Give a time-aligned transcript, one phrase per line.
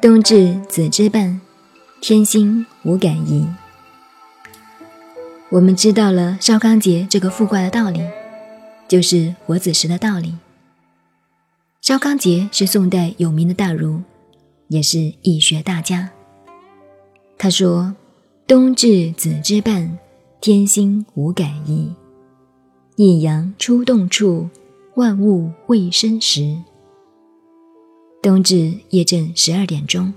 [0.00, 1.40] 冬至子之半，
[2.00, 3.46] 天心无感移。
[5.48, 8.00] 我们知道了少康节这个复卦的道理，
[8.86, 10.34] 就是活子时的道理。
[11.80, 14.00] 少康节是宋代有名的大儒，
[14.68, 16.10] 也是易学大家。
[17.38, 17.94] 他说
[18.46, 19.98] ：“冬至子之半，
[20.40, 21.92] 天心无感移。
[22.96, 24.48] 一阳出动处，
[24.94, 26.56] 万物未生时。”
[28.22, 30.12] 冬至夜正十二点钟，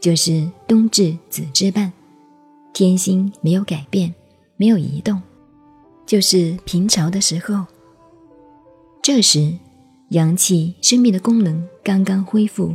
[0.00, 1.92] 就是冬至子之半，
[2.72, 4.14] 天心没有改变，
[4.56, 5.20] 没有移动，
[6.06, 7.66] 就是平潮的时候。
[9.02, 9.52] 这时，
[10.10, 12.72] 阳气生命的功能刚刚恢复，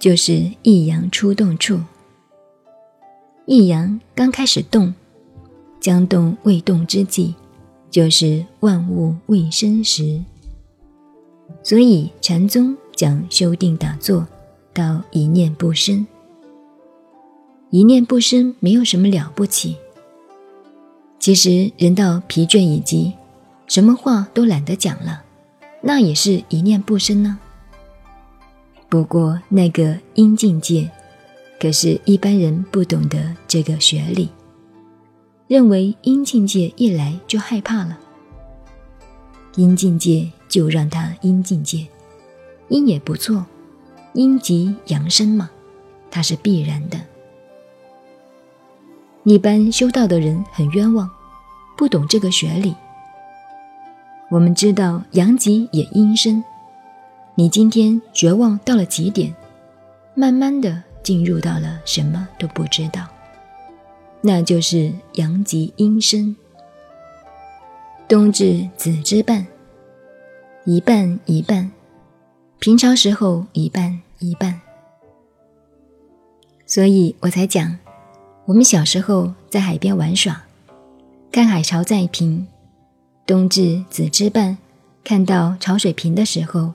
[0.00, 1.78] 就是一阳出动处。
[3.44, 4.92] 一阳刚开始动，
[5.78, 7.34] 将动未动之际，
[7.90, 10.22] 就是万物未生时。
[11.62, 12.76] 所以禅宗。
[12.96, 14.26] 讲修定打坐，
[14.72, 16.06] 到一念不生。
[17.68, 19.76] 一念不生没有什么了不起。
[21.18, 23.12] 其实人到疲倦以及，
[23.66, 25.22] 什么话都懒得讲了，
[25.82, 27.38] 那也是一念不生呢。
[28.88, 30.90] 不过那个阴境界，
[31.60, 34.30] 可是一般人不懂得这个学理，
[35.48, 37.98] 认为阴境界一来就害怕了。
[39.54, 41.86] 阴境界就让他阴境界。
[42.68, 43.46] 阴也不错，
[44.14, 45.48] 阴极阳生嘛，
[46.10, 47.00] 它是必然的。
[49.22, 51.08] 一般修道的人很冤枉，
[51.76, 52.74] 不懂这个学理。
[54.28, 56.42] 我们知道阳极也阴生，
[57.36, 59.32] 你今天绝望到了极点，
[60.14, 63.06] 慢慢的进入到了什么都不知道，
[64.26, 66.34] 那就是阳极阴生。
[68.08, 69.46] 冬至子之半，
[70.64, 71.70] 一半一半。
[72.58, 74.60] 平常时候一半一半，
[76.66, 77.78] 所以我才讲，
[78.46, 80.42] 我们小时候在海边玩耍，
[81.30, 82.48] 看海潮在平，
[83.24, 84.58] 冬至子之半，
[85.04, 86.72] 看到潮水平的时候，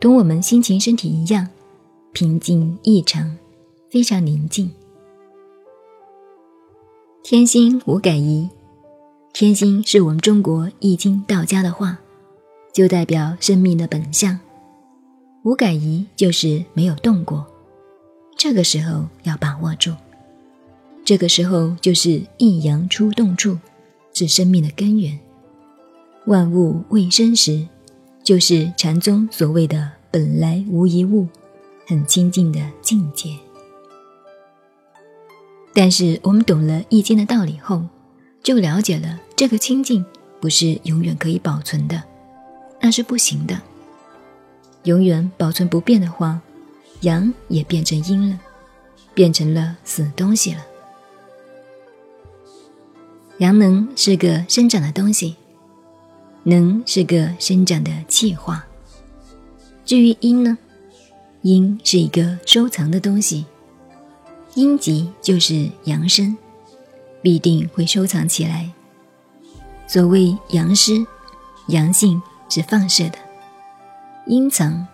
[0.00, 1.46] 同我们心情身体一样，
[2.12, 3.36] 平静异常，
[3.92, 4.72] 非常宁静。
[7.22, 8.48] 天心无改移，
[9.32, 11.98] 天心是我们中国易经道家的话，
[12.72, 14.40] 就代表生命的本相。
[15.44, 17.46] 无改移就是没有动过，
[18.36, 19.92] 这个时候要把握住。
[21.04, 23.56] 这个时候就是一阳出动处，
[24.12, 25.16] 是生命的根源。
[26.26, 27.68] 万物未生时，
[28.24, 31.28] 就是禅宗所谓的本来无一物，
[31.86, 33.36] 很清净的境界。
[35.72, 37.84] 但是我们懂了易经的道理后，
[38.42, 40.04] 就了解了这个清净
[40.40, 42.02] 不是永远可以保存的，
[42.80, 43.60] 那是不行的。
[44.84, 46.40] 永远保存不变的话，
[47.02, 48.40] 阳也变成阴了，
[49.14, 50.66] 变成了死东西了。
[53.38, 55.36] 阳能是个生长的东西，
[56.42, 58.66] 能是个生长的气化。
[59.84, 60.58] 至于阴呢，
[61.42, 63.46] 阴是一个收藏的东西，
[64.60, 66.36] 阴极就是阳生，
[67.22, 68.70] 必定会收藏起来。
[69.86, 71.06] 所谓阳湿，
[71.68, 73.16] 阳性是放射的。
[74.26, 74.86] 阴藏，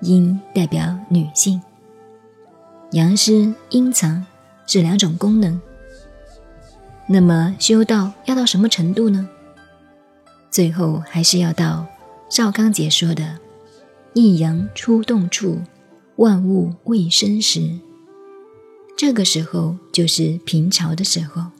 [0.00, 1.62] 阴代表女性，
[2.90, 4.26] 阳湿阴藏
[4.66, 5.60] 是两种功能。
[7.06, 9.28] 那么修道要到什么程度呢？
[10.50, 11.86] 最后还是要到
[12.28, 13.38] 邵刚解说的
[14.14, 15.60] “一阳出动处，
[16.16, 17.78] 万物未生时”。
[18.96, 21.50] 这个时候就是平潮的时候，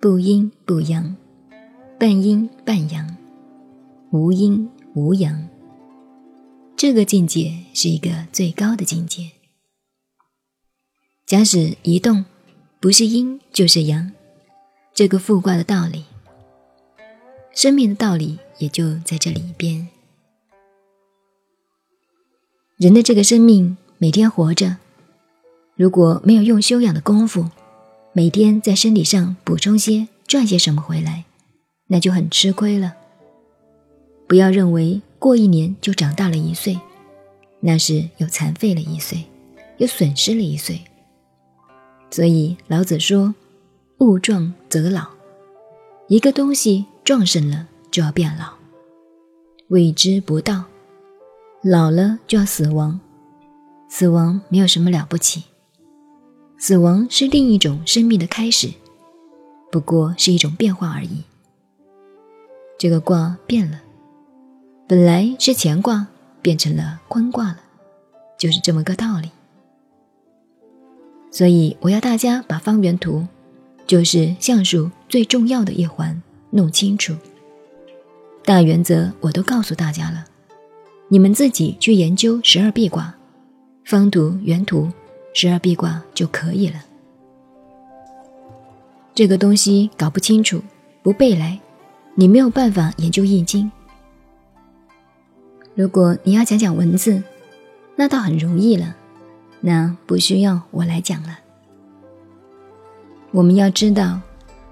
[0.00, 1.16] 不阴不阳，
[2.00, 3.16] 半阴半阳，
[4.10, 5.48] 无阴无阳。
[6.76, 9.30] 这个境界是一个最高的境界。
[11.26, 12.24] 假使移动
[12.80, 14.10] 不是阴就是阳，
[14.92, 16.06] 这个复卦的道理，
[17.54, 19.86] 生命的道理也就在这里边。
[22.78, 24.78] 人的这个生命每天活着，
[25.80, 27.48] 如果没有用修养的功夫，
[28.12, 31.24] 每天在身体上补充些赚些什么回来，
[31.86, 32.92] 那就很吃亏了。
[34.28, 35.00] 不要认为。
[35.18, 36.80] 过一年就长大了一岁，
[37.60, 39.22] 那是又残废了一岁，
[39.76, 40.80] 又损失了一岁。
[42.10, 43.34] 所以老子说
[44.00, 45.08] ：“物壮则老。”
[46.08, 48.54] 一个东西壮盛了就要变老，
[49.68, 50.64] 谓之不道。
[51.62, 52.98] 老了就要死亡，
[53.90, 55.44] 死亡没有什么了不起。
[56.62, 58.68] 死亡是另一种生命的开始，
[59.72, 61.22] 不过是一种变化而已。
[62.78, 63.80] 这个卦变了，
[64.86, 66.08] 本来是乾卦，
[66.42, 67.60] 变成了坤卦了，
[68.38, 69.30] 就是这么个道理。
[71.30, 73.26] 所以我要大家把方圆图，
[73.86, 77.14] 就是相术最重要的一环弄清楚。
[78.44, 80.26] 大原则我都告诉大家了，
[81.08, 83.14] 你们自己去研究十二臂卦，
[83.86, 84.90] 方图、圆图、
[85.32, 86.84] 十二臂卦就可以了。
[89.14, 90.62] 这个东西搞不清楚，
[91.02, 91.60] 不背来，
[92.14, 93.70] 你没有办法研究易经。
[95.74, 97.22] 如果你要讲讲文字，
[97.96, 98.96] 那倒很容易了，
[99.60, 101.38] 那不需要我来讲了。
[103.30, 104.20] 我们要知道，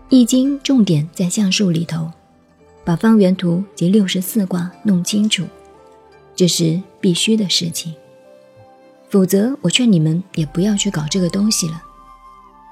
[0.08, 2.11] 易经重点在相术里头。
[2.84, 5.44] 把方圆图及六十四卦弄清楚，
[6.34, 7.94] 这是必须的事情。
[9.10, 11.82] 否则，我劝你们也不要去搞这个东西了，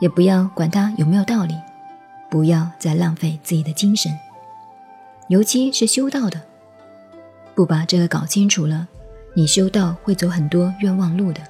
[0.00, 1.55] 也不要管它有没有道理，
[2.31, 4.12] 不要再浪费自己的精神。
[5.29, 6.41] 尤其是修道的，
[7.55, 8.87] 不把这个搞清楚了，
[9.35, 11.41] 你修道会走很多冤枉路的。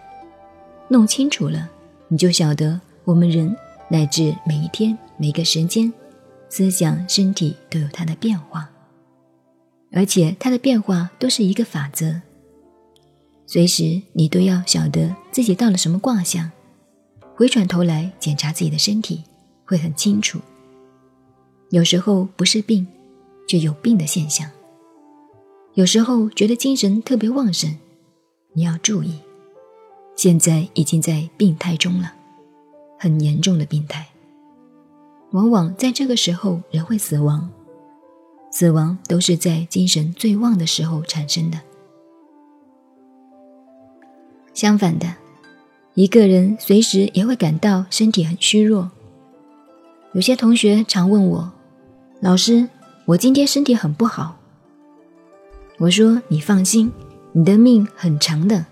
[0.89, 1.69] 弄清楚了，
[2.07, 3.55] 你就晓得我们人
[3.89, 5.93] 乃至每一天每个时间。
[6.49, 8.71] 思想、身体都有它的变化，
[9.91, 12.21] 而且它的变化都是一个法则。
[13.47, 16.51] 随时你都要晓得自己到了什么卦象，
[17.37, 19.23] 回转头来检查自己的身体，
[19.65, 20.41] 会很清楚。
[21.71, 22.87] 有时候不是病，
[23.47, 24.49] 就有病的现象；
[25.75, 27.77] 有时候觉得精神特别旺盛，
[28.53, 29.21] 你要注意，
[30.17, 32.15] 现在已经在病态中了，
[32.99, 34.09] 很严重的病态。
[35.31, 37.49] 往往在这个时候，人会死亡。
[38.51, 41.61] 死亡都是在精神最旺的时候产生的。
[44.57, 45.07] 相反的，
[45.93, 48.91] 一个人随时也会感到身体很虚弱。
[50.15, 51.53] 有些同学常问我
[52.21, 52.67] ：“老师，
[53.05, 54.39] 我今天身体很不好。”
[55.77, 56.91] 我说：“你放心，
[57.33, 58.65] 你的命很长的，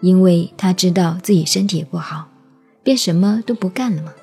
[0.00, 2.28] 因为他知道自己身体不好，
[2.82, 4.14] 便什么都不干了嘛。”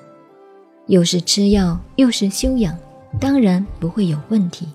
[0.88, 2.76] 又是吃药，又是修养，
[3.20, 4.66] 当然不会有问题。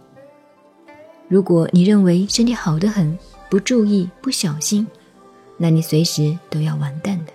[1.27, 3.19] 如果你认为身体好得很，
[3.49, 4.87] 不注意、不小心，
[5.61, 7.33] 那你随时都要完蛋的。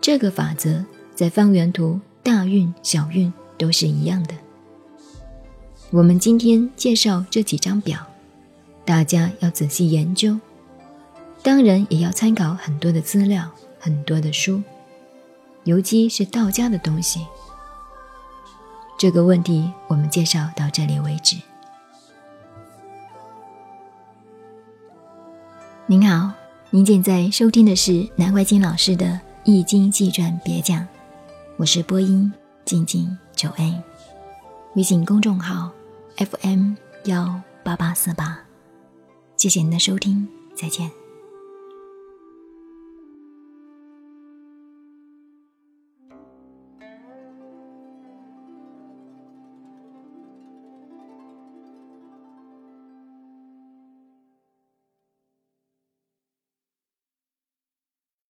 [0.00, 0.84] 这个法则
[1.14, 4.34] 在方圆图大运、小运都是一样的。
[5.90, 8.06] 我们今天介绍这几张表，
[8.84, 10.38] 大家要仔细研究，
[11.42, 14.62] 当然也要参考很多的资料、很多的书，
[15.64, 17.26] 尤其是道家的东西。
[18.98, 21.36] 这个问题我们介绍到这里为止。
[25.86, 26.32] 您好，
[26.70, 29.06] 您现在收听的是南怀瑾老师的
[29.44, 30.80] 《易经纪传别讲》，
[31.56, 32.30] 我是播音
[32.64, 33.72] 静静九 A，
[34.74, 35.70] 微信公众号
[36.16, 36.72] FM
[37.04, 38.40] 幺八八四八，
[39.36, 40.26] 谢谢您的收听，
[40.56, 41.05] 再见。